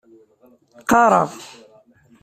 Qqareɣ. 0.81 1.29